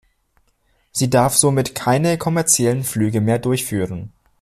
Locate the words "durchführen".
3.37-4.11